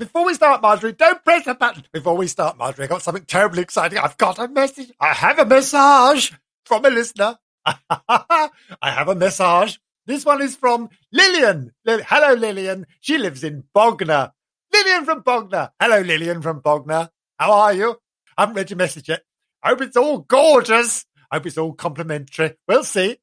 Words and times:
before 0.00 0.24
we 0.24 0.34
start, 0.34 0.62
Marjorie, 0.62 0.92
don't 0.94 1.22
press 1.22 1.44
the 1.44 1.54
button. 1.54 1.84
Before 1.92 2.16
we 2.16 2.26
start, 2.26 2.56
Marjorie, 2.56 2.86
I 2.86 2.88
got 2.88 3.02
something 3.02 3.24
terribly 3.26 3.62
exciting. 3.62 3.98
I've 3.98 4.16
got 4.16 4.38
a 4.38 4.48
message. 4.48 4.90
I 4.98 5.12
have 5.12 5.38
a 5.38 5.44
message 5.44 6.32
from 6.64 6.84
a 6.86 6.90
listener. 6.90 7.38
I 7.66 8.48
have 8.82 9.08
a 9.08 9.14
message. 9.14 9.78
This 10.06 10.24
one 10.24 10.40
is 10.42 10.56
from 10.56 10.88
Lillian. 11.12 11.72
Lil- 11.84 12.02
Hello, 12.02 12.34
Lillian. 12.34 12.86
She 13.00 13.18
lives 13.18 13.44
in 13.44 13.64
Bognor. 13.74 14.32
Lillian 14.72 15.04
from 15.04 15.20
Bognor. 15.20 15.70
Hello, 15.78 16.00
Lillian 16.00 16.40
from 16.42 16.60
Bognor. 16.60 17.10
How 17.38 17.52
are 17.52 17.72
you? 17.74 17.96
I 18.36 18.42
haven't 18.42 18.56
read 18.56 18.70
your 18.70 18.78
message 18.78 19.08
yet. 19.08 19.22
I 19.62 19.68
hope 19.68 19.82
it's 19.82 19.96
all 19.98 20.18
gorgeous. 20.20 21.04
I 21.30 21.36
hope 21.36 21.46
it's 21.46 21.58
all 21.58 21.74
complimentary. 21.74 22.56
We'll 22.66 22.84
see. 22.84 23.18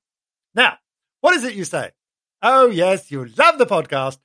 Now, 0.54 0.78
what 1.22 1.36
is 1.36 1.44
it 1.44 1.56
you 1.56 1.64
say? 1.66 1.92
Oh, 2.44 2.68
yes, 2.70 3.10
you 3.12 3.26
love 3.26 3.58
the 3.58 3.66
podcast. 3.66 4.20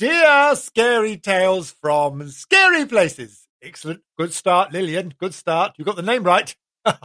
Dear 0.00 0.56
Scary 0.56 1.18
Tales 1.18 1.72
from 1.72 2.26
Scary 2.30 2.86
Places. 2.86 3.46
Excellent. 3.62 4.00
Good 4.16 4.32
start, 4.32 4.72
Lillian. 4.72 5.12
Good 5.18 5.34
start. 5.34 5.74
You 5.76 5.84
got 5.84 5.96
the 5.96 6.00
name 6.00 6.22
right. 6.22 6.56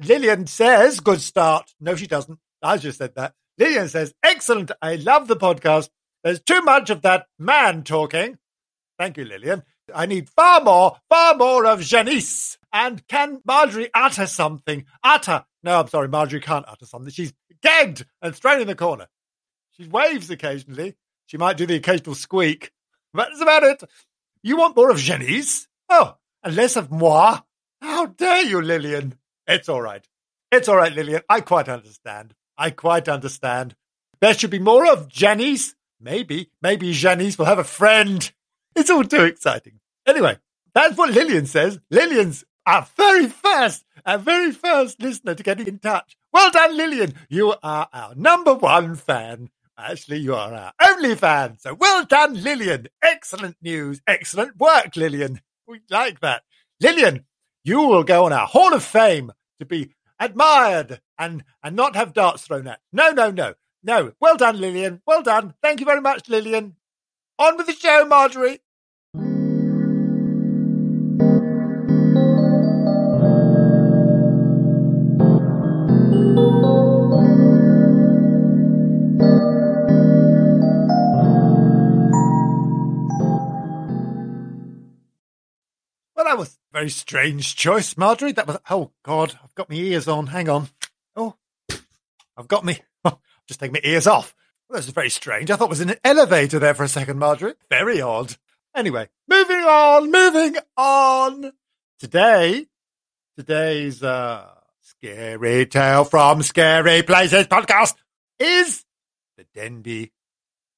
Lillian 0.00 0.48
says, 0.48 0.98
good 0.98 1.20
start. 1.20 1.72
No, 1.78 1.94
she 1.94 2.08
doesn't. 2.08 2.40
I 2.60 2.78
just 2.78 2.98
said 2.98 3.14
that. 3.14 3.34
Lillian 3.58 3.88
says, 3.88 4.12
excellent. 4.24 4.72
I 4.82 4.96
love 4.96 5.28
the 5.28 5.36
podcast. 5.36 5.88
There's 6.24 6.40
too 6.40 6.62
much 6.62 6.90
of 6.90 7.02
that 7.02 7.26
man 7.38 7.84
talking. 7.84 8.38
Thank 8.98 9.18
you, 9.18 9.24
Lillian. 9.24 9.62
I 9.94 10.06
need 10.06 10.28
far 10.28 10.60
more, 10.60 10.96
far 11.08 11.36
more 11.36 11.64
of 11.64 11.80
Janice. 11.80 12.58
And 12.72 13.06
can 13.06 13.40
Marjorie 13.46 13.90
utter 13.94 14.26
something? 14.26 14.84
Utter. 15.04 15.44
No, 15.62 15.78
I'm 15.78 15.86
sorry. 15.86 16.08
Marjorie 16.08 16.40
can't 16.40 16.66
utter 16.66 16.86
something. 16.86 17.12
She's 17.12 17.32
gagged 17.62 18.04
and 18.20 18.34
thrown 18.34 18.62
in 18.62 18.66
the 18.66 18.74
corner. 18.74 19.06
She 19.70 19.86
waves 19.86 20.28
occasionally. 20.28 20.96
She 21.26 21.36
might 21.36 21.56
do 21.56 21.66
the 21.66 21.76
occasional 21.76 22.14
squeak. 22.14 22.72
That's 23.14 23.40
about 23.40 23.62
it. 23.64 23.82
You 24.42 24.56
want 24.56 24.76
more 24.76 24.90
of 24.90 24.98
Janice? 24.98 25.68
Oh, 25.88 26.16
and 26.42 26.54
less 26.54 26.76
of 26.76 26.90
moi? 26.90 27.40
How 27.80 28.06
dare 28.06 28.44
you, 28.44 28.60
Lillian? 28.62 29.18
It's 29.46 29.68
all 29.68 29.82
right. 29.82 30.06
It's 30.52 30.68
all 30.68 30.76
right, 30.76 30.92
Lillian. 30.92 31.22
I 31.28 31.40
quite 31.40 31.68
understand. 31.68 32.34
I 32.56 32.70
quite 32.70 33.08
understand. 33.08 33.74
There 34.20 34.34
should 34.34 34.50
be 34.50 34.58
more 34.58 34.90
of 34.90 35.08
Janice. 35.08 35.74
Maybe, 36.00 36.50
maybe 36.62 36.92
Janice 36.92 37.38
will 37.38 37.46
have 37.46 37.58
a 37.58 37.64
friend. 37.64 38.30
It's 38.74 38.90
all 38.90 39.04
too 39.04 39.24
exciting. 39.24 39.80
Anyway, 40.06 40.38
that's 40.74 40.96
what 40.96 41.10
Lillian 41.10 41.46
says. 41.46 41.80
Lillian's 41.90 42.44
our 42.66 42.86
very 42.96 43.28
first, 43.28 43.84
our 44.04 44.18
very 44.18 44.52
first 44.52 45.00
listener 45.00 45.34
to 45.34 45.42
get 45.42 45.60
in 45.60 45.78
touch. 45.78 46.16
Well 46.32 46.50
done, 46.50 46.76
Lillian. 46.76 47.14
You 47.28 47.54
are 47.62 47.88
our 47.92 48.14
number 48.14 48.54
one 48.54 48.96
fan. 48.96 49.50
Actually, 49.78 50.18
you 50.18 50.34
are 50.34 50.52
our 50.52 50.72
only 50.82 51.14
fan. 51.14 51.58
So 51.58 51.74
well 51.74 52.04
done, 52.04 52.42
Lillian. 52.42 52.88
Excellent 53.02 53.56
news. 53.60 54.00
Excellent 54.06 54.56
work, 54.56 54.96
Lillian. 54.96 55.40
We 55.68 55.80
like 55.90 56.20
that. 56.20 56.42
Lillian, 56.80 57.26
you 57.64 57.80
will 57.80 58.04
go 58.04 58.24
on 58.24 58.32
our 58.32 58.46
Hall 58.46 58.72
of 58.72 58.84
Fame 58.84 59.32
to 59.58 59.66
be 59.66 59.94
admired 60.18 61.00
and, 61.18 61.44
and 61.62 61.76
not 61.76 61.96
have 61.96 62.12
darts 62.14 62.46
thrown 62.46 62.66
at. 62.66 62.80
No, 62.92 63.10
no, 63.10 63.30
no. 63.30 63.54
No. 63.82 64.12
Well 64.20 64.36
done, 64.36 64.60
Lillian. 64.60 65.02
Well 65.06 65.22
done. 65.22 65.54
Thank 65.62 65.80
you 65.80 65.86
very 65.86 66.00
much, 66.00 66.28
Lillian. 66.28 66.76
On 67.38 67.56
with 67.56 67.66
the 67.66 67.74
show, 67.74 68.04
Marjorie. 68.06 68.60
That 86.36 86.40
was 86.40 86.58
a 86.70 86.76
very 86.78 86.90
strange 86.90 87.56
choice, 87.56 87.96
Marjorie. 87.96 88.32
That 88.32 88.46
was, 88.46 88.58
oh 88.68 88.90
God, 89.02 89.38
I've 89.42 89.54
got 89.54 89.70
my 89.70 89.76
ears 89.76 90.06
on. 90.06 90.26
Hang 90.26 90.50
on. 90.50 90.68
Oh, 91.16 91.34
I've 92.36 92.46
got 92.46 92.62
me, 92.62 92.78
just 93.48 93.58
take 93.58 93.72
my 93.72 93.80
ears 93.82 94.06
off. 94.06 94.34
Well, 94.68 94.76
this 94.76 94.86
is 94.86 94.92
very 94.92 95.08
strange. 95.08 95.50
I 95.50 95.56
thought 95.56 95.68
it 95.68 95.70
was 95.70 95.80
in 95.80 95.88
an 95.88 95.96
elevator 96.04 96.58
there 96.58 96.74
for 96.74 96.84
a 96.84 96.88
second, 96.88 97.18
Marjorie. 97.18 97.54
Very 97.70 98.02
odd. 98.02 98.36
Anyway, 98.74 99.08
moving 99.26 99.56
on, 99.56 100.10
moving 100.10 100.56
on. 100.76 101.52
Today, 102.00 102.66
today's, 103.38 104.02
uh, 104.02 104.46
scary 104.82 105.64
tale 105.64 106.04
from 106.04 106.42
Scary 106.42 107.02
Places 107.02 107.46
podcast 107.46 107.94
is 108.38 108.84
the 109.38 109.46
Denbigh 109.58 110.10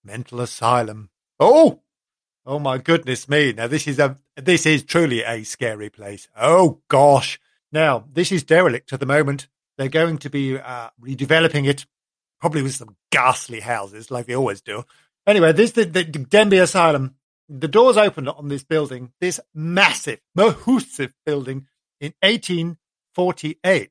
Mental 0.05 0.41
Asylum. 0.41 1.11
Oh, 1.41 1.83
Oh 2.49 2.59
my 2.59 2.79
goodness 2.79 3.29
me. 3.29 3.53
Now 3.53 3.67
this 3.67 3.87
is 3.87 3.99
a 3.99 4.17
this 4.35 4.65
is 4.65 4.83
truly 4.83 5.23
a 5.23 5.43
scary 5.43 5.91
place. 5.91 6.29
Oh 6.35 6.81
gosh. 6.89 7.39
Now 7.71 8.07
this 8.11 8.33
is 8.33 8.43
derelict 8.43 8.91
at 8.91 9.01
the 9.01 9.07
moment. 9.07 9.49
They're 9.77 9.91
going 9.91 10.17
to 10.17 10.31
be 10.31 10.57
uh, 10.57 10.89
redeveloping 10.99 11.69
it, 11.69 11.85
probably 12.41 12.63
with 12.63 12.75
some 12.75 12.97
ghastly 13.13 13.61
houses 13.61 14.11
like 14.11 14.25
they 14.25 14.35
always 14.35 14.63
do. 14.63 14.85
Anyway, 15.27 15.53
this 15.53 15.73
the, 15.73 15.85
the 15.85 16.05
Denbigh 16.05 16.63
Asylum. 16.63 17.17
The 17.51 17.69
doors 17.69 17.99
opened 17.99 18.31
on 18.31 18.49
this 18.49 18.65
building, 18.65 19.13
this 19.21 19.41
massive, 19.55 20.21
massive 20.35 21.13
building 21.27 21.67
in 22.01 22.15
1848. 22.23 23.91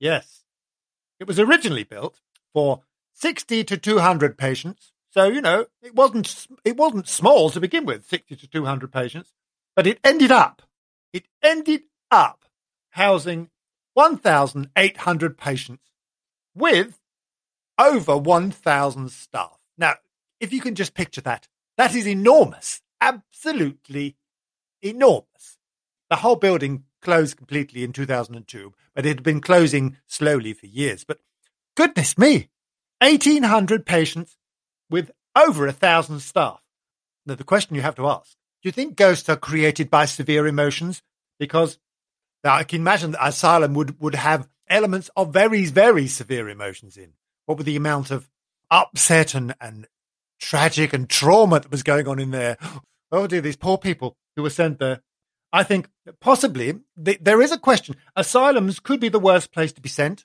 Yes, 0.00 0.42
it 1.20 1.28
was 1.28 1.38
originally 1.38 1.84
built 1.84 2.20
for 2.52 2.82
60 3.14 3.62
to 3.62 3.76
200 3.76 4.36
patients 4.36 4.92
so 5.16 5.28
you 5.28 5.40
know, 5.40 5.66
it 5.82 5.94
wasn't 5.94 6.46
it 6.64 6.76
wasn't 6.76 7.08
small 7.08 7.48
to 7.50 7.60
begin 7.60 7.86
with, 7.86 8.06
sixty 8.06 8.36
to 8.36 8.46
two 8.46 8.66
hundred 8.66 8.92
patients, 8.92 9.32
but 9.74 9.86
it 9.86 9.98
ended 10.04 10.30
up 10.30 10.62
it 11.12 11.24
ended 11.42 11.84
up 12.10 12.44
housing 12.90 13.48
one 13.94 14.18
thousand 14.18 14.68
eight 14.76 14.98
hundred 14.98 15.38
patients 15.38 15.84
with 16.54 17.00
over 17.78 18.16
one 18.16 18.50
thousand 18.50 19.10
staff. 19.10 19.58
Now, 19.78 19.94
if 20.38 20.52
you 20.52 20.60
can 20.60 20.74
just 20.74 20.92
picture 20.92 21.22
that, 21.22 21.48
that 21.78 21.94
is 21.94 22.06
enormous, 22.06 22.82
absolutely 23.00 24.16
enormous. 24.82 25.56
The 26.10 26.16
whole 26.16 26.36
building 26.36 26.84
closed 27.00 27.38
completely 27.38 27.84
in 27.84 27.94
two 27.94 28.04
thousand 28.04 28.34
and 28.34 28.46
two, 28.46 28.74
but 28.94 29.06
it 29.06 29.16
had 29.16 29.22
been 29.22 29.40
closing 29.40 29.96
slowly 30.06 30.52
for 30.52 30.66
years. 30.66 31.04
But 31.04 31.20
goodness 31.74 32.18
me, 32.18 32.50
eighteen 33.02 33.44
hundred 33.44 33.86
patients 33.86 34.36
with 34.90 35.10
over 35.36 35.66
a 35.66 35.72
thousand 35.72 36.20
staff. 36.20 36.60
Now, 37.26 37.34
the 37.34 37.44
question 37.44 37.76
you 37.76 37.82
have 37.82 37.96
to 37.96 38.06
ask 38.08 38.32
do 38.62 38.68
you 38.68 38.72
think 38.72 38.96
ghosts 38.96 39.28
are 39.28 39.36
created 39.36 39.90
by 39.90 40.06
severe 40.06 40.46
emotions? 40.46 41.02
Because 41.38 41.78
now, 42.46 42.54
I 42.54 42.64
can 42.64 42.80
imagine 42.80 43.10
that 43.10 43.26
Asylum 43.26 43.74
would, 43.74 44.00
would 44.00 44.14
have 44.14 44.48
elements 44.68 45.10
of 45.16 45.32
very, 45.32 45.66
very 45.66 46.06
severe 46.06 46.48
emotions 46.48 46.96
in. 46.96 47.14
What 47.46 47.58
with 47.58 47.66
the 47.66 47.76
amount 47.76 48.10
of 48.10 48.28
upset 48.70 49.34
and, 49.34 49.54
and 49.60 49.86
tragic 50.40 50.92
and 50.92 51.08
trauma 51.08 51.60
that 51.60 51.70
was 51.70 51.82
going 51.82 52.06
on 52.08 52.18
in 52.18 52.30
there? 52.30 52.56
Oh 53.12 53.26
dear, 53.26 53.40
these 53.40 53.56
poor 53.56 53.78
people 53.78 54.16
who 54.34 54.42
were 54.42 54.50
sent 54.50 54.78
there. 54.78 55.00
I 55.52 55.62
think 55.62 55.88
possibly 56.20 56.80
th- 57.02 57.20
there 57.20 57.40
is 57.40 57.52
a 57.52 57.58
question. 57.58 57.96
Asylums 58.16 58.80
could 58.80 59.00
be 59.00 59.08
the 59.08 59.20
worst 59.20 59.52
place 59.52 59.72
to 59.74 59.80
be 59.80 59.88
sent 59.88 60.24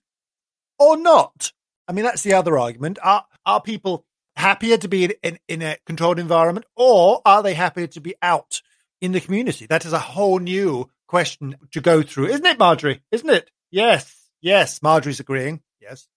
or 0.79 0.97
not. 0.97 1.53
I 1.87 1.93
mean, 1.93 2.05
that's 2.05 2.23
the 2.23 2.33
other 2.33 2.57
argument. 2.57 2.97
Are, 3.03 3.25
are 3.45 3.61
people 3.61 4.05
happier 4.41 4.77
to 4.77 4.87
be 4.87 5.05
in, 5.05 5.13
in, 5.23 5.39
in 5.47 5.61
a 5.61 5.77
controlled 5.85 6.19
environment 6.19 6.65
or 6.75 7.21
are 7.25 7.43
they 7.43 7.53
happier 7.53 7.87
to 7.87 8.01
be 8.01 8.15
out 8.21 8.61
in 8.99 9.11
the 9.11 9.21
community? 9.21 9.65
That 9.67 9.85
is 9.85 9.93
a 9.93 9.99
whole 9.99 10.39
new 10.39 10.89
question 11.07 11.55
to 11.71 11.81
go 11.81 12.01
through, 12.01 12.27
isn't 12.27 12.45
it, 12.45 12.59
Marjorie? 12.59 13.01
Isn't 13.11 13.29
it? 13.29 13.49
Yes, 13.69 14.29
yes. 14.41 14.81
Marjorie's 14.81 15.19
agreeing. 15.19 15.61
Yes. 15.79 16.07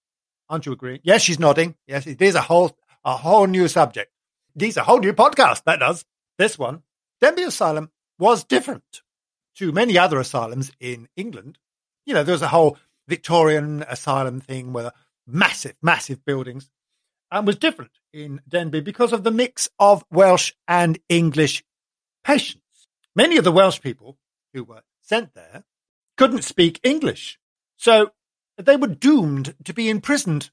Aren't 0.49 0.67
you 0.67 0.73
agreeing? 0.73 1.01
Yes, 1.03 1.23
she's 1.23 1.39
nodding. 1.39 1.75
Yes, 1.87 2.07
it 2.07 2.21
is 2.21 2.35
a 2.35 2.41
whole 2.41 2.77
a 3.05 3.17
whole 3.17 3.47
new 3.47 3.69
subject. 3.69 4.11
These 4.56 4.77
a 4.77 4.85
whole 4.85 5.01
new 5.01 5.12
podcast. 5.12 5.65
That 5.65 5.81
does. 5.81 6.05
This 6.39 6.59
one, 6.59 6.83
Denbigh 7.23 7.47
Asylum, 7.47 7.91
was 8.19 8.44
different 8.44 9.03
to 9.56 9.73
many 9.73 9.99
other 9.99 10.19
asylums 10.19 10.73
in 10.81 11.09
England. 11.17 11.59
You 12.06 12.15
know, 12.15 12.25
there 12.25 12.35
was 12.35 12.43
a 12.43 12.49
whole 12.49 12.77
Victorian 13.09 13.85
asylum 13.88 14.41
thing 14.41 14.73
where 14.73 14.93
massive, 15.27 15.75
massive 15.82 16.25
buildings 16.25 16.70
and 17.31 17.47
was 17.47 17.56
different 17.56 17.93
in 18.12 18.41
Denbigh 18.49 18.85
because 18.85 19.12
of 19.12 19.25
the 19.25 19.31
mix 19.31 19.69
of 19.79 20.05
Welsh 20.11 20.53
and 20.69 20.99
English 21.09 21.65
patients. 22.25 22.61
Many 23.17 23.37
of 23.37 23.44
the 23.44 23.53
Welsh 23.53 23.81
people 23.81 24.19
who 24.53 24.65
were 24.65 24.82
sent 25.03 25.35
there 25.35 25.65
couldn't 26.17 26.44
speak 26.44 26.81
English. 26.82 27.38
So 27.76 28.12
they 28.56 28.76
were 28.76 28.88
doomed 28.88 29.55
to 29.65 29.73
be 29.73 29.88
imprisoned 29.88 30.50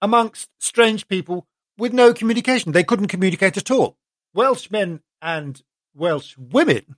amongst 0.00 0.50
strange 0.58 1.06
people 1.06 1.46
with 1.78 1.92
no 1.92 2.12
communication. 2.12 2.72
They 2.72 2.84
couldn't 2.84 3.08
communicate 3.08 3.56
at 3.56 3.70
all. 3.70 3.96
Welsh 4.34 4.70
men 4.70 5.00
and 5.20 5.62
Welsh 5.94 6.36
women 6.38 6.96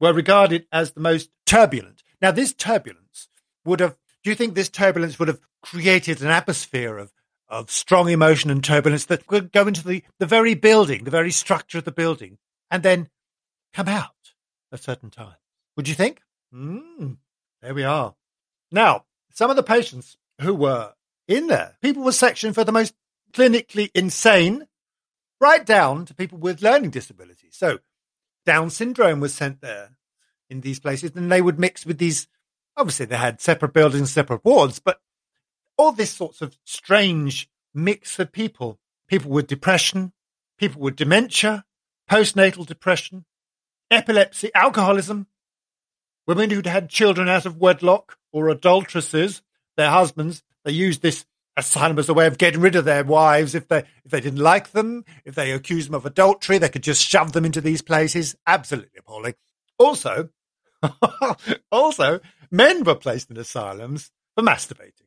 were 0.00 0.12
regarded 0.12 0.66
as 0.72 0.92
the 0.92 1.00
most 1.00 1.30
turbulent. 1.46 2.02
Now, 2.20 2.30
this 2.30 2.52
turbulence 2.52 3.28
would 3.64 3.80
have, 3.80 3.96
do 4.22 4.30
you 4.30 4.36
think 4.36 4.54
this 4.54 4.68
turbulence 4.68 5.18
would 5.18 5.28
have 5.28 5.40
created 5.62 6.22
an 6.22 6.28
atmosphere 6.28 6.98
of 6.98 7.12
of 7.48 7.70
strong 7.70 8.08
emotion 8.08 8.50
and 8.50 8.64
turbulence 8.64 9.06
that 9.06 9.26
could 9.26 9.52
go 9.52 9.66
into 9.66 9.86
the, 9.86 10.02
the 10.18 10.26
very 10.26 10.54
building, 10.54 11.04
the 11.04 11.10
very 11.10 11.30
structure 11.30 11.78
of 11.78 11.84
the 11.84 11.92
building, 11.92 12.38
and 12.70 12.82
then 12.82 13.08
come 13.72 13.88
out 13.88 14.10
at 14.72 14.82
certain 14.82 15.10
times. 15.10 15.36
Would 15.76 15.88
you 15.88 15.94
think? 15.94 16.20
Mm, 16.54 17.18
there 17.62 17.74
we 17.74 17.84
are. 17.84 18.14
Now, 18.70 19.04
some 19.32 19.50
of 19.50 19.56
the 19.56 19.62
patients 19.62 20.16
who 20.40 20.54
were 20.54 20.94
in 21.28 21.48
there, 21.48 21.76
people 21.82 22.02
were 22.02 22.12
sectioned 22.12 22.54
for 22.54 22.64
the 22.64 22.72
most 22.72 22.94
clinically 23.32 23.90
insane, 23.94 24.66
right 25.40 25.64
down 25.66 26.06
to 26.06 26.14
people 26.14 26.38
with 26.38 26.62
learning 26.62 26.90
disabilities. 26.90 27.56
So, 27.56 27.78
Down 28.46 28.70
syndrome 28.70 29.20
was 29.20 29.34
sent 29.34 29.60
there 29.60 29.96
in 30.50 30.60
these 30.60 30.78
places, 30.78 31.12
and 31.14 31.30
they 31.32 31.42
would 31.42 31.58
mix 31.58 31.86
with 31.86 31.98
these. 31.98 32.28
Obviously, 32.76 33.06
they 33.06 33.16
had 33.16 33.40
separate 33.40 33.72
buildings, 33.72 34.12
separate 34.12 34.44
wards, 34.44 34.80
but 34.80 35.00
all 35.76 35.92
this 35.92 36.12
sorts 36.12 36.40
of 36.42 36.58
strange 36.64 37.48
mix 37.74 38.18
of 38.18 38.32
people 38.32 38.78
people 39.06 39.30
with 39.30 39.46
depression, 39.46 40.12
people 40.58 40.80
with 40.80 40.96
dementia, 40.96 41.64
postnatal 42.10 42.66
depression, 42.66 43.24
epilepsy, 43.90 44.50
alcoholism, 44.54 45.26
women 46.26 46.50
who'd 46.50 46.66
had 46.66 46.88
children 46.88 47.28
out 47.28 47.46
of 47.46 47.58
wedlock 47.58 48.16
or 48.32 48.48
adulteresses, 48.48 49.42
their 49.76 49.90
husbands. 49.90 50.42
They 50.64 50.72
used 50.72 51.02
this 51.02 51.26
asylum 51.56 51.98
as 51.98 52.08
a 52.08 52.14
way 52.14 52.26
of 52.26 52.38
getting 52.38 52.60
rid 52.60 52.76
of 52.76 52.84
their 52.84 53.04
wives 53.04 53.54
if 53.54 53.68
they 53.68 53.84
if 54.04 54.10
they 54.10 54.20
didn't 54.20 54.40
like 54.40 54.72
them, 54.72 55.04
if 55.24 55.34
they 55.34 55.52
accused 55.52 55.88
them 55.88 55.94
of 55.94 56.06
adultery, 56.06 56.58
they 56.58 56.68
could 56.68 56.82
just 56.82 57.06
shove 57.06 57.32
them 57.32 57.44
into 57.44 57.60
these 57.60 57.82
places. 57.82 58.36
Absolutely 58.46 58.98
appalling. 58.98 59.34
Also, 59.78 60.30
also, 61.72 62.20
men 62.50 62.84
were 62.84 62.94
placed 62.94 63.30
in 63.30 63.36
asylums 63.36 64.10
for 64.34 64.42
masturbating. 64.42 65.03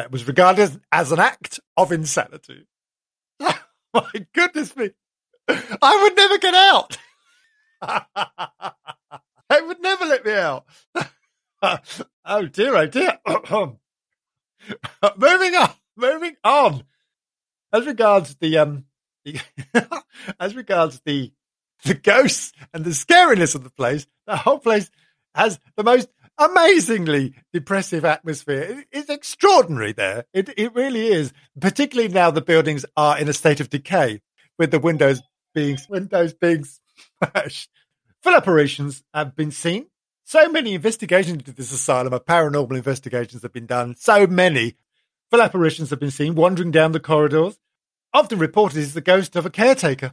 That 0.00 0.10
was 0.10 0.26
regarded 0.26 0.80
as 0.90 1.12
an 1.12 1.20
act 1.20 1.60
of 1.76 1.92
insanity. 1.92 2.66
my 3.38 4.10
goodness 4.32 4.74
me. 4.74 4.92
I 5.46 6.02
would 6.02 6.16
never 6.16 6.38
get 6.38 6.54
out. 6.54 6.96
they 9.50 9.60
would 9.60 9.82
never 9.82 10.06
let 10.06 10.24
me 10.24 10.32
out. 10.32 10.64
oh 12.24 12.46
dear, 12.46 12.76
oh 12.76 12.86
dear. 12.86 13.18
moving 15.18 15.54
on, 15.54 15.70
moving 15.98 16.36
on. 16.44 16.84
As 17.70 17.84
regards 17.84 18.36
the 18.36 18.56
um, 18.56 18.86
the, 19.26 19.38
as 20.40 20.56
regards 20.56 21.02
the 21.04 21.30
the 21.84 21.92
ghosts 21.92 22.54
and 22.72 22.86
the 22.86 22.92
scariness 22.92 23.54
of 23.54 23.64
the 23.64 23.70
place, 23.70 24.06
the 24.26 24.38
whole 24.38 24.60
place 24.60 24.90
has 25.34 25.60
the 25.76 25.84
most 25.84 26.08
amazingly 26.40 27.34
depressive 27.52 28.04
atmosphere. 28.04 28.84
It's 28.90 29.10
extraordinary 29.10 29.92
there. 29.92 30.24
It 30.32 30.50
it 30.56 30.74
really 30.74 31.06
is. 31.08 31.32
Particularly 31.60 32.12
now 32.12 32.30
the 32.30 32.40
buildings 32.40 32.84
are 32.96 33.18
in 33.18 33.28
a 33.28 33.32
state 33.32 33.60
of 33.60 33.70
decay, 33.70 34.22
with 34.58 34.70
the 34.70 34.80
windows 34.80 35.22
being 35.54 35.78
windows 35.88 36.34
being 36.34 36.64
smashed. 37.22 37.70
Full 38.22 38.34
apparitions 38.34 39.02
have 39.14 39.36
been 39.36 39.50
seen. 39.50 39.86
So 40.24 40.48
many 40.48 40.74
investigations 40.74 41.38
into 41.38 41.52
this 41.52 41.72
asylum, 41.72 42.12
paranormal 42.12 42.76
investigations 42.76 43.42
have 43.42 43.52
been 43.52 43.66
done. 43.66 43.96
So 43.96 44.26
many 44.26 44.76
full 45.30 45.42
apparitions 45.42 45.90
have 45.90 46.00
been 46.00 46.10
seen 46.10 46.34
wandering 46.34 46.70
down 46.70 46.92
the 46.92 47.00
corridors. 47.00 47.58
Often 48.12 48.38
reported 48.38 48.78
as 48.78 48.94
the 48.94 49.00
ghost 49.00 49.36
of 49.36 49.46
a 49.46 49.50
caretaker. 49.50 50.12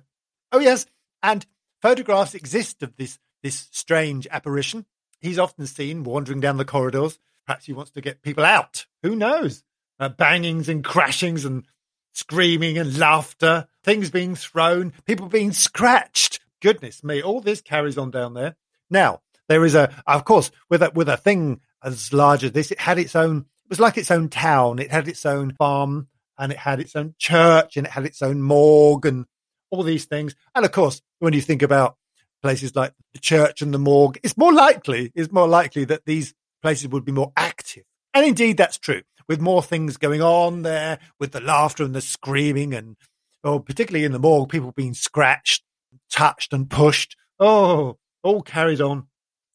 Oh 0.52 0.60
yes, 0.60 0.86
and 1.24 1.46
photographs 1.82 2.36
exist 2.36 2.84
of 2.84 2.96
this 2.98 3.18
this 3.44 3.68
strange 3.72 4.28
apparition. 4.30 4.86
He's 5.20 5.40
often 5.40 5.66
seen 5.66 6.04
wandering 6.04 6.40
down 6.40 6.58
the 6.58 6.66
corridors. 6.66 7.20
Perhaps 7.46 7.66
he 7.66 7.74
wants 7.74 7.92
to 7.92 8.02
get 8.02 8.22
people 8.22 8.46
out. 8.46 8.86
Who 9.04 9.16
knows? 9.16 9.64
Uh, 10.00 10.10
bangings 10.10 10.70
and 10.70 10.84
crashings 10.84 11.46
and 11.46 11.66
screaming 12.14 12.78
and 12.78 12.98
laughter, 12.98 13.68
things 13.84 14.10
being 14.10 14.36
thrown, 14.36 14.92
people 15.06 15.28
being 15.28 15.52
scratched. 15.52 16.40
Goodness 16.62 17.04
me, 17.04 17.22
all 17.22 17.42
this 17.42 17.62
carries 17.62 17.98
on 17.98 18.12
down 18.12 18.34
there. 18.34 18.56
Now, 18.90 19.22
there 19.48 19.64
is 19.64 19.76
a, 19.76 19.94
of 20.06 20.26
course, 20.26 20.52
with 20.70 20.82
a, 20.82 20.92
with 20.94 21.10
a 21.10 21.18
thing 21.18 21.62
as 21.84 22.12
large 22.12 22.44
as 22.44 22.52
this, 22.52 22.72
it 22.72 22.80
had 22.80 22.98
its 22.98 23.16
own, 23.16 23.38
it 23.38 23.70
was 23.70 23.80
like 23.80 23.98
its 23.98 24.12
own 24.12 24.30
town. 24.30 24.80
It 24.80 24.92
had 24.92 25.08
its 25.08 25.26
own 25.26 25.54
farm 25.54 26.08
and 26.38 26.52
it 26.52 26.58
had 26.58 26.80
its 26.80 26.96
own 26.96 27.16
church 27.18 27.78
and 27.78 27.86
it 27.86 27.92
had 27.94 28.06
its 28.06 28.22
own 28.22 28.42
morgue 28.42 29.06
and 29.06 29.26
all 29.70 29.84
these 29.84 30.06
things. 30.06 30.36
And 30.56 30.66
of 30.66 30.72
course, 30.72 31.02
when 31.20 31.34
you 31.34 31.42
think 31.42 31.62
about 31.62 31.98
places 32.42 32.76
like 32.76 32.94
the 33.14 33.20
church 33.20 33.62
and 33.62 33.74
the 33.74 33.80
morgue, 33.80 34.20
it's 34.24 34.38
more 34.38 34.54
likely, 34.54 35.12
it's 35.16 35.32
more 35.32 35.48
likely 35.48 35.86
that 35.86 36.06
these 36.06 36.34
places 36.62 36.90
would 36.90 37.06
be 37.06 37.12
more 37.12 37.32
active. 37.36 37.84
And 38.14 38.26
indeed, 38.26 38.58
that's 38.58 38.78
true. 38.78 39.02
With 39.28 39.42
more 39.42 39.62
things 39.62 39.98
going 39.98 40.22
on 40.22 40.62
there, 40.62 41.00
with 41.20 41.32
the 41.32 41.42
laughter 41.42 41.84
and 41.84 41.94
the 41.94 42.02
screaming, 42.02 42.74
and 42.74 42.96
oh, 43.44 43.60
particularly 43.60 44.06
in 44.06 44.14
the 44.14 44.20
morgue, 44.20 44.50
people 44.50 44.72
being 44.72 44.94
scratched, 44.94 45.64
touched, 46.10 46.54
and 46.54 46.70
pushed. 46.70 47.18
Oh, 47.40 47.98
all 48.24 48.42
carried 48.42 48.82
on. 48.82 49.08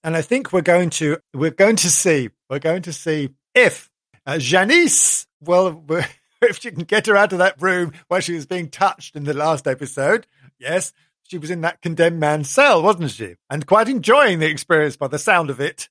And 0.04 0.16
I 0.16 0.22
think 0.22 0.52
we're 0.52 0.62
going 0.62 0.90
to 0.90 1.18
we're 1.32 1.50
going 1.50 1.76
to 1.76 1.90
see 1.90 2.30
we're 2.50 2.58
going 2.58 2.82
to 2.82 2.92
see 2.92 3.30
if 3.54 3.90
uh, 4.26 4.38
Janice, 4.38 5.26
well, 5.40 5.84
if 6.42 6.60
she 6.60 6.70
can 6.70 6.84
get 6.84 7.06
her 7.06 7.16
out 7.16 7.32
of 7.32 7.38
that 7.38 7.60
room 7.60 7.92
where 8.08 8.20
she 8.20 8.34
was 8.34 8.46
being 8.46 8.68
touched 8.68 9.16
in 9.16 9.24
the 9.24 9.34
last 9.34 9.66
episode. 9.66 10.26
Yes, 10.58 10.92
she 11.24 11.38
was 11.38 11.50
in 11.50 11.62
that 11.62 11.80
condemned 11.82 12.20
man's 12.20 12.50
cell, 12.50 12.82
wasn't 12.82 13.10
she? 13.10 13.36
And 13.48 13.66
quite 13.66 13.88
enjoying 13.88 14.38
the 14.38 14.50
experience 14.50 14.96
by 14.96 15.08
the 15.08 15.18
sound 15.18 15.50
of 15.50 15.60
it. 15.60 15.88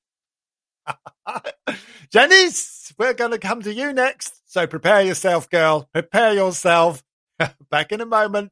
Janice, 2.11 2.93
we're 2.97 3.13
going 3.13 3.31
to 3.31 3.39
come 3.39 3.61
to 3.61 3.73
you 3.73 3.93
next. 3.93 4.41
So 4.45 4.67
prepare 4.67 5.01
yourself, 5.01 5.49
girl. 5.49 5.89
Prepare 5.93 6.33
yourself. 6.33 7.03
Back 7.69 7.91
in 7.91 8.01
a 8.01 8.05
moment. 8.05 8.51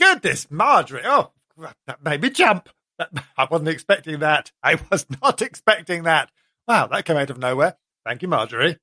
Goodness, 0.00 0.50
Marjorie. 0.50 1.02
Oh, 1.04 1.32
that 1.86 2.02
made 2.04 2.20
me 2.22 2.30
jump. 2.30 2.68
I 2.98 3.46
wasn't 3.50 3.68
expecting 3.68 4.20
that. 4.20 4.52
I 4.62 4.78
was 4.90 5.06
not 5.22 5.42
expecting 5.42 6.04
that. 6.04 6.30
Wow, 6.66 6.86
that 6.88 7.04
came 7.04 7.16
out 7.16 7.30
of 7.30 7.38
nowhere. 7.38 7.76
Thank 8.04 8.22
you, 8.22 8.28
Marjorie. 8.28 8.78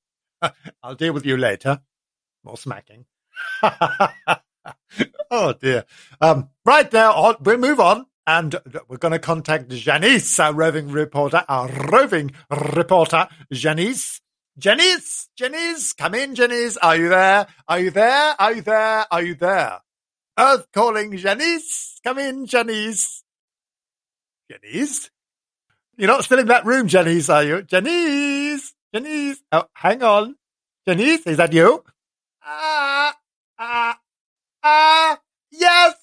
I'll 0.84 0.96
deal 0.96 1.14
with 1.14 1.26
you 1.26 1.38
later. 1.38 1.82
More 2.44 2.58
smacking. 2.58 3.06
oh 5.32 5.54
dear. 5.54 5.86
Um, 6.20 6.50
right 6.66 6.92
now, 6.92 7.36
we'll 7.42 7.58
move 7.58 7.80
on, 7.80 8.06
and 8.28 8.56
we're 8.88 8.98
going 8.98 9.14
to 9.14 9.20
contact 9.20 9.70
Janice, 9.70 10.40
our 10.40 10.54
roving 10.54 10.90
reporter, 10.90 11.44
our 11.48 11.68
roving 11.68 12.32
reporter, 12.50 13.28
Janice. 13.52 14.22
Janice, 14.58 15.30
Janice, 15.38 15.94
come 15.94 16.14
in, 16.14 16.36
Janice. 16.36 16.78
Are 16.78 16.98
you 16.98 17.10
there? 17.10 17.48
Are 17.68 17.80
you 17.80 17.90
there? 17.90 18.36
Are 18.38 18.54
you 18.54 18.62
there? 18.62 19.06
Are 19.10 19.24
you 19.24 19.36
there? 19.36 19.80
Earth 20.38 20.68
calling, 20.74 21.16
Janice. 21.18 22.00
Come 22.04 22.20
in, 22.20 22.46
Janice. 22.46 23.24
Janice? 24.52 25.10
You're 25.98 26.08
not 26.08 26.24
still 26.24 26.40
in 26.40 26.48
that 26.48 26.66
room, 26.66 26.88
Janice, 26.88 27.30
are 27.30 27.44
you? 27.44 27.62
Janice, 27.64 28.74
Janice. 28.94 29.42
Oh, 29.52 29.66
hang 29.74 30.04
on. 30.04 30.36
Janice, 30.88 31.26
is 31.28 31.38
that 31.38 31.54
you? 31.54 31.84
Ah, 34.64 35.18
ah, 35.18 35.20
yes, 35.52 35.96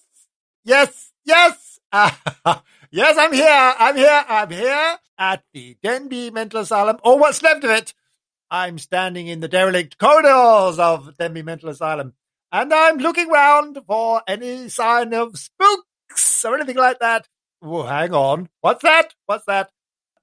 yes, 0.65 1.13
yes. 1.25 1.81
Ah, 1.93 2.19
yes, 2.91 3.17
I'm 3.19 3.33
here. 3.33 3.75
I'm 3.79 3.97
here. 3.97 4.25
I'm 4.29 4.51
here 4.51 4.99
at 5.19 5.45
the 5.55 5.77
Denbigh 5.83 6.33
Mental 6.33 6.63
Asylum, 6.63 6.99
or 7.05 7.19
what's 7.21 7.43
left 7.43 7.65
of 7.65 7.71
it. 7.71 7.95
I'm 8.51 8.79
standing 8.79 9.29
in 9.29 9.41
the 9.41 9.49
derelict 9.49 9.99
corridors 9.99 10.81
of 10.81 11.17
Denbigh 11.19 11.45
Mental 11.45 11.69
Asylum, 11.71 12.15
and 12.51 12.75
I'm 12.75 12.99
looking 12.99 13.29
round 13.29 13.79
for 13.87 14.23
any 14.27 14.69
sign 14.71 15.15
of 15.15 15.39
spooks 15.39 16.45
or 16.45 16.57
anything 16.57 16.77
like 16.77 16.99
that. 16.99 17.29
Oh, 17.63 17.85
hang 17.85 18.13
on. 18.13 18.49
What's 18.61 18.83
that? 18.83 19.15
What's 19.27 19.47
that? 19.47 19.71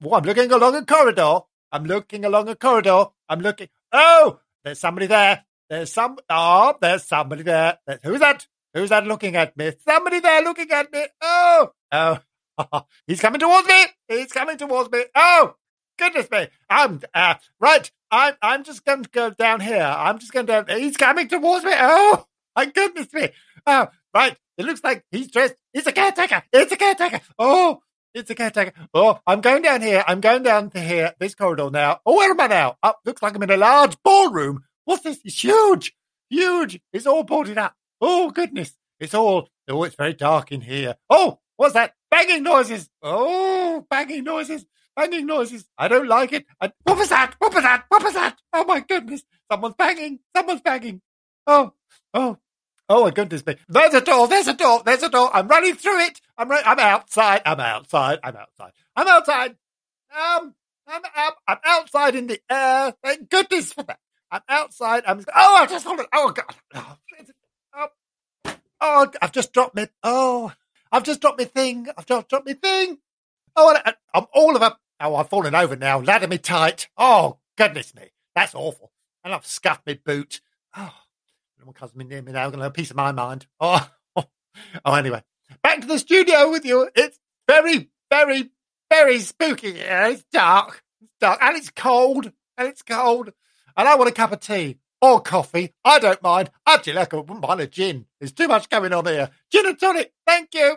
I'm 0.02 0.24
looking 0.24 0.52
along 0.52 0.76
a 0.76 0.84
corridor. 0.84 1.40
I'm 1.72 1.86
looking 1.86 2.26
along 2.26 2.50
a 2.50 2.56
corridor. 2.56 3.06
I'm 3.30 3.40
looking. 3.40 3.68
Oh, 3.92 4.40
there's 4.64 4.80
somebody 4.80 5.06
there. 5.06 5.45
There's 5.68 5.92
some. 5.92 6.18
Oh, 6.30 6.74
there's 6.80 7.04
somebody 7.04 7.42
there. 7.42 7.78
Who's 8.02 8.20
that? 8.20 8.46
Who's 8.74 8.90
that 8.90 9.06
looking 9.06 9.36
at 9.36 9.56
me? 9.56 9.72
Somebody 9.86 10.20
there 10.20 10.42
looking 10.42 10.70
at 10.70 10.92
me. 10.92 11.06
Oh, 11.20 11.70
oh, 11.92 12.18
he's 13.06 13.20
coming 13.20 13.40
towards 13.40 13.66
me. 13.66 13.84
He's 14.08 14.32
coming 14.32 14.58
towards 14.58 14.90
me. 14.90 15.04
Oh, 15.14 15.54
goodness 15.98 16.30
me. 16.30 16.48
I'm 16.68 17.00
uh, 17.14 17.34
right. 17.58 17.90
I'm 18.10 18.34
I'm 18.42 18.64
just 18.64 18.84
going 18.84 19.02
to 19.02 19.10
go 19.10 19.30
down 19.30 19.60
here. 19.60 19.82
I'm 19.82 20.18
just 20.18 20.32
going 20.32 20.46
to. 20.46 20.64
He's 20.68 20.96
coming 20.96 21.28
towards 21.28 21.64
me. 21.64 21.72
Oh, 21.74 22.24
my 22.54 22.66
goodness 22.66 23.12
me. 23.12 23.30
Oh, 23.66 23.88
right. 24.14 24.36
It 24.58 24.64
looks 24.64 24.84
like 24.84 25.04
he's 25.10 25.30
dressed. 25.30 25.54
He's 25.72 25.86
a 25.86 25.92
caretaker. 25.92 26.42
It's 26.52 26.72
a 26.72 26.76
caretaker. 26.76 27.20
Oh, 27.38 27.80
it's 28.14 28.30
a 28.30 28.34
caretaker. 28.34 28.72
Oh, 28.94 29.18
I'm 29.26 29.40
going 29.40 29.62
down 29.62 29.82
here. 29.82 30.04
I'm 30.06 30.20
going 30.20 30.42
down 30.42 30.70
to 30.70 30.80
here, 30.80 31.12
this 31.18 31.34
corridor 31.34 31.70
now. 31.70 32.00
Oh, 32.06 32.16
where 32.16 32.30
am 32.30 32.40
I 32.40 32.46
now? 32.46 32.76
Oh, 32.82 32.94
looks 33.04 33.22
like 33.22 33.36
I'm 33.36 33.42
in 33.42 33.50
a 33.50 33.56
large 33.56 33.96
ballroom 34.02 34.64
What's 34.86 35.02
this? 35.02 35.20
It's 35.24 35.44
huge, 35.44 35.94
huge. 36.30 36.80
It's 36.92 37.06
all 37.06 37.24
boarded 37.24 37.58
up. 37.58 37.74
Oh, 38.00 38.30
goodness. 38.30 38.74
It's 38.98 39.12
all, 39.12 39.50
oh, 39.68 39.84
it's 39.84 39.96
very 39.96 40.14
dark 40.14 40.52
in 40.52 40.62
here. 40.62 40.96
Oh, 41.10 41.40
what's 41.56 41.74
that? 41.74 41.92
Banging 42.10 42.42
noises. 42.42 42.88
Oh, 43.02 43.84
banging 43.90 44.24
noises. 44.24 44.64
Banging 44.94 45.26
noises. 45.26 45.66
I 45.76 45.88
don't 45.88 46.08
like 46.08 46.32
it. 46.32 46.46
What 46.84 46.96
was 46.96 47.10
that? 47.10 47.34
What 47.38 47.52
was 47.52 47.62
that? 47.62 47.84
What 47.88 48.02
was 48.02 48.14
that? 48.14 48.38
Oh, 48.54 48.64
my 48.64 48.80
goodness. 48.80 49.22
Someone's 49.52 49.74
banging. 49.76 50.20
Someone's 50.34 50.62
banging. 50.62 51.02
Oh, 51.46 51.74
oh. 52.14 52.38
Oh 52.88 53.02
my 53.02 53.10
goodness 53.10 53.44
me! 53.44 53.56
There's 53.68 53.94
a 53.94 54.00
door. 54.00 54.28
There's 54.28 54.46
a 54.46 54.54
door. 54.54 54.80
There's 54.84 55.02
a 55.02 55.08
door. 55.08 55.28
I'm 55.34 55.48
running 55.48 55.74
through 55.74 56.02
it. 56.02 56.20
I'm 56.38 56.48
right. 56.48 56.62
I'm 56.64 56.78
outside. 56.78 57.42
I'm 57.44 57.58
outside. 57.58 58.20
I'm 58.22 58.36
outside. 58.36 58.72
I'm 58.94 59.08
outside. 59.08 59.56
Um, 60.16 60.54
I'm 60.86 61.02
out. 61.16 61.32
I'm 61.48 61.58
outside 61.64 62.14
in 62.14 62.28
the 62.28 62.40
air. 62.48 62.94
Thank 63.02 63.28
goodness 63.28 63.72
for 63.72 63.82
that. 63.82 63.98
I'm 64.30 64.42
outside. 64.48 65.04
I'm. 65.06 65.24
Oh, 65.34 65.56
I 65.60 65.66
just 65.66 65.84
fallen. 65.84 66.06
Oh 66.12 66.30
god. 66.30 66.54
Oh, 66.74 66.96
oh, 68.44 68.56
oh, 68.80 69.10
I've 69.22 69.32
just 69.32 69.52
dropped 69.52 69.74
me. 69.74 69.86
Oh, 70.02 70.52
I've 70.90 71.04
just 71.04 71.20
dropped 71.20 71.38
my 71.38 71.44
thing. 71.44 71.86
I've 71.96 72.06
just 72.06 72.28
dropped 72.28 72.46
my 72.46 72.54
thing. 72.54 72.98
Oh, 73.54 73.74
I, 73.84 73.94
I'm 74.14 74.26
all 74.34 74.56
of 74.56 74.62
a. 74.62 74.76
Oh, 75.00 75.16
I've 75.16 75.28
fallen 75.28 75.54
over 75.54 75.76
now. 75.76 76.00
Ladder 76.00 76.28
me 76.28 76.38
tight. 76.38 76.88
Oh 76.96 77.38
goodness 77.56 77.94
me, 77.94 78.10
that's 78.34 78.54
awful. 78.54 78.92
And 79.24 79.34
I've 79.34 79.46
scuffed 79.46 79.86
my 79.86 79.98
boot. 80.04 80.40
Oh 80.76 80.92
my 81.66 81.72
cousin 81.72 82.06
near 82.06 82.22
me 82.22 82.32
now, 82.32 82.48
going 82.48 82.58
to 82.58 82.64
have 82.64 82.72
a 82.72 82.74
piece 82.74 82.90
of 82.90 82.96
my 82.96 83.10
mind. 83.10 83.46
Oh, 83.58 83.88
oh, 84.84 84.94
anyway, 84.94 85.22
back 85.62 85.80
to 85.80 85.86
the 85.86 85.98
studio 85.98 86.50
with 86.50 86.64
you. 86.64 86.88
It's 86.94 87.18
very, 87.48 87.90
very, 88.08 88.50
very 88.88 89.18
spooky 89.18 89.72
here. 89.72 90.06
It's 90.10 90.24
dark, 90.32 90.84
it's 91.02 91.16
dark, 91.20 91.40
and 91.42 91.56
it's 91.56 91.70
cold, 91.70 92.30
and 92.56 92.68
it's 92.68 92.82
cold. 92.82 93.32
And 93.76 93.88
I 93.88 93.94
want 93.96 94.10
a 94.10 94.12
cup 94.12 94.32
of 94.32 94.40
tea 94.40 94.78
or 95.02 95.20
coffee. 95.20 95.74
I 95.84 95.98
don't 95.98 96.22
mind. 96.22 96.50
Actually, 96.66 96.98
I 96.98 97.06
wouldn't 97.12 97.40
mind 97.40 97.60
a 97.60 97.66
gin. 97.66 98.06
There's 98.18 98.32
too 98.32 98.48
much 98.48 98.68
going 98.68 98.92
on 98.92 99.06
here. 99.06 99.30
Gin 99.50 99.66
and 99.66 99.78
tonic. 99.78 100.12
Thank 100.26 100.54
you. 100.54 100.76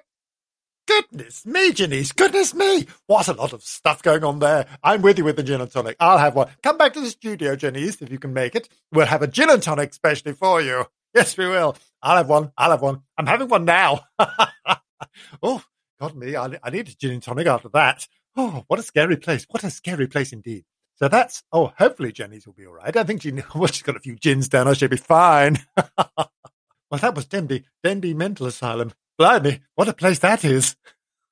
Goodness 0.88 1.46
me, 1.46 1.72
Janice. 1.72 2.12
Goodness 2.12 2.56
me. 2.56 2.88
What 3.06 3.28
a 3.28 3.34
lot 3.34 3.54
of 3.54 3.62
stuff 3.62 4.02
going 4.02 4.24
on 4.24 4.40
there. 4.40 4.66
I'm 4.84 5.04
with 5.04 5.20
you 5.20 5.24
with 5.24 5.36
the 5.36 5.44
gin 5.44 5.62
and 5.62 5.72
tonic. 5.72 5.96
I'll 6.00 6.18
have 6.18 6.34
one. 6.34 6.50
Come 6.64 6.78
back 6.78 6.94
to 6.94 7.02
the 7.02 7.12
studio, 7.12 7.56
Janice, 7.56 8.02
if 8.02 8.12
you 8.12 8.18
can 8.18 8.34
make 8.34 8.56
it. 8.56 8.68
We'll 8.92 9.06
have 9.06 9.22
a 9.22 9.28
gin 9.28 9.52
and 9.52 9.62
tonic 9.62 9.94
specially 9.94 10.34
for 10.34 10.62
you. 10.62 10.86
Yes, 11.14 11.38
we 11.38 11.48
will. 11.48 11.78
I'll 12.02 12.18
have 12.18 12.28
one. 12.28 12.52
I'll 12.58 12.72
have 12.72 12.82
one. 12.82 13.04
I'm 13.18 13.28
having 13.28 13.50
one 13.50 13.66
now. 13.66 14.02
oh, 15.44 15.64
God 16.00 16.16
me. 16.16 16.36
I, 16.36 16.58
I 16.64 16.70
need 16.72 16.88
a 16.88 16.96
gin 16.96 17.12
and 17.12 17.24
tonic 17.24 17.46
after 17.46 17.70
that. 17.70 18.08
Oh, 18.36 18.64
what 18.68 18.80
a 18.80 18.84
scary 18.84 19.18
place. 19.18 19.46
What 19.48 19.64
a 19.64 19.70
scary 19.70 20.08
place 20.08 20.34
indeed. 20.34 20.66
So 21.00 21.08
that's, 21.08 21.44
oh, 21.54 21.72
hopefully 21.78 22.12
Janice 22.12 22.46
will 22.46 22.54
be 22.54 22.66
all 22.66 22.74
right. 22.74 22.96
I 22.96 23.04
think 23.04 23.22
she, 23.22 23.32
well, 23.56 23.68
she's 23.68 23.84
got 23.84 23.96
a 23.96 24.02
few 24.02 24.16
gins 24.16 24.50
down. 24.50 24.68
I 24.68 24.74
should 24.74 24.92
be 24.92 24.98
fine. 24.98 25.58
well, 25.98 27.00
that 27.00 27.16
was 27.16 27.26
Denbigh, 27.26 27.64
Denbigh 27.84 28.16
Mental 28.16 28.48
Asylum. 28.48 28.92
Blimey, 29.18 29.62
what 29.76 29.88
a 29.88 29.94
place 29.94 30.20
that 30.20 30.44
is. 30.44 30.76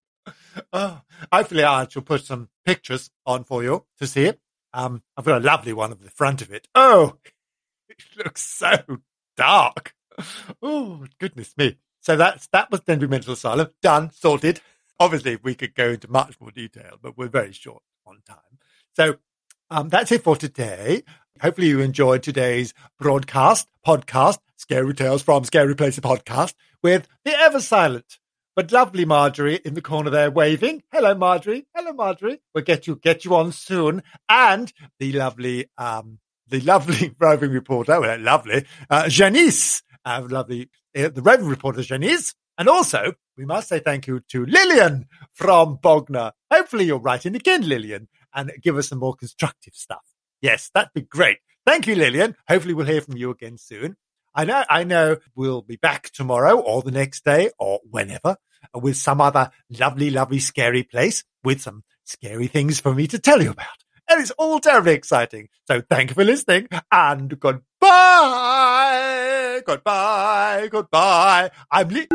oh, 0.73 1.01
hopefully 1.31 1.63
I 1.63 1.87
shall 1.87 2.01
put 2.01 2.25
some 2.25 2.49
pictures 2.65 3.11
on 3.25 3.43
for 3.43 3.61
you 3.61 3.85
to 3.99 4.07
see 4.07 4.23
it. 4.23 4.39
Um, 4.73 5.03
I've 5.17 5.25
got 5.25 5.41
a 5.41 5.45
lovely 5.45 5.73
one 5.73 5.91
of 5.91 6.01
the 6.01 6.09
front 6.09 6.41
of 6.41 6.51
it. 6.51 6.67
Oh, 6.73 7.17
it 7.89 7.97
looks 8.17 8.43
so 8.43 8.99
dark. 9.35 9.93
Oh, 10.61 11.05
goodness 11.19 11.53
me. 11.57 11.77
So 11.99 12.15
that's, 12.15 12.47
that 12.47 12.71
was 12.71 12.81
Denbigh 12.81 13.09
Mental 13.09 13.33
Asylum. 13.33 13.67
Done, 13.81 14.11
sorted. 14.11 14.61
Obviously, 14.97 15.37
we 15.43 15.55
could 15.55 15.75
go 15.75 15.89
into 15.89 16.09
much 16.09 16.39
more 16.39 16.51
detail, 16.51 16.97
but 17.01 17.17
we're 17.17 17.27
very 17.27 17.51
short 17.51 17.83
on 18.05 18.21
time. 18.25 18.59
So 18.95 19.17
um, 19.69 19.89
that's 19.89 20.11
it 20.11 20.23
for 20.23 20.35
today. 20.35 21.03
Hopefully 21.41 21.67
you 21.67 21.79
enjoyed 21.79 22.23
today's 22.23 22.73
broadcast, 22.99 23.67
podcast, 23.85 24.39
Scary 24.57 24.93
Tales 24.93 25.21
from 25.21 25.43
Scary 25.43 25.75
Places 25.75 25.99
podcast 25.99 26.53
with 26.81 27.07
the 27.25 27.33
ever 27.39 27.59
silent 27.59 28.17
but 28.57 28.71
lovely 28.71 29.05
Marjorie 29.05 29.59
in 29.63 29.75
the 29.75 29.83
corner 29.83 30.09
there 30.09 30.31
waving. 30.31 30.81
Hello, 30.91 31.13
Marjorie. 31.13 31.67
Hello, 31.75 31.93
Marjorie. 31.93 32.41
We'll 32.55 32.63
get 32.63 32.87
you 32.87 32.95
get 32.95 33.23
you 33.23 33.35
on 33.35 33.51
soon. 33.51 34.01
And 34.27 34.73
the 34.99 35.11
lovely 35.11 35.67
um 35.77 36.17
the 36.47 36.59
lovely 36.61 37.13
roving 37.19 37.51
reporter, 37.51 38.01
well, 38.01 38.19
lovely, 38.19 38.65
uh, 38.89 39.09
Janice, 39.09 39.83
uh, 40.05 40.25
lovely, 40.27 40.69
uh, 40.97 41.09
the 41.09 41.21
roving 41.21 41.45
reporter 41.47 41.83
Janice. 41.83 42.33
And 42.57 42.67
also, 42.67 43.13
we 43.37 43.45
must 43.45 43.69
say 43.69 43.77
thank 43.77 44.07
you 44.07 44.21
to 44.29 44.43
Lillian 44.47 45.05
from 45.33 45.75
Bognor. 45.75 46.31
Hopefully 46.51 46.85
you're 46.85 46.97
writing 46.97 47.35
again, 47.35 47.67
Lillian, 47.67 48.07
and 48.37 48.53
give 48.61 48.77
us 48.77 48.87
some 48.87 48.99
more 48.99 49.15
constructive 49.15 49.73
stuff. 49.73 50.05
Yes, 50.41 50.69
that'd 50.73 50.93
be 50.93 51.01
great. 51.01 51.39
Thank 51.65 51.87
you, 51.87 51.95
Lillian. 51.95 52.35
Hopefully 52.47 52.73
we'll 52.73 52.85
hear 52.85 53.01
from 53.01 53.17
you 53.17 53.31
again 53.31 53.57
soon. 53.57 53.97
I 54.33 54.45
know, 54.45 54.63
I 54.69 54.85
know 54.85 55.17
we'll 55.35 55.63
be 55.63 55.75
back 55.75 56.11
tomorrow 56.11 56.57
or 56.59 56.81
the 56.83 56.91
next 56.91 57.25
day 57.25 57.49
or 57.59 57.79
whenever 57.89 58.37
with 58.73 58.95
some 58.95 59.19
other 59.19 59.49
lovely, 59.69 60.11
lovely, 60.11 60.39
scary 60.39 60.83
place 60.83 61.23
with 61.43 61.59
some 61.61 61.83
scary 62.05 62.47
things 62.47 62.79
for 62.79 62.93
me 62.93 63.07
to 63.07 63.19
tell 63.19 63.41
you 63.41 63.49
about. 63.51 63.65
And 64.09 64.21
it's 64.21 64.31
all 64.31 64.59
terribly 64.59 64.93
exciting. 64.93 65.49
So 65.67 65.81
thank 65.81 66.11
you 66.11 66.13
for 66.13 66.23
listening 66.23 66.69
and 66.91 67.37
goodbye. 67.39 67.63
Goodbye. 69.65 70.69
Goodbye. 70.71 71.51
I'm 71.71 71.89
Lee. 71.89 72.07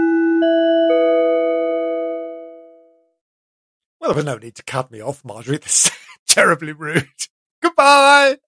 Well, 4.00 4.10
there 4.10 4.16
was 4.16 4.24
no 4.24 4.38
need 4.38 4.54
to 4.56 4.64
cut 4.64 4.90
me 4.90 5.00
off, 5.02 5.24
Marjorie. 5.24 5.60
Terribly 6.32 6.72
rude. 6.72 7.06
Goodbye. 7.62 8.38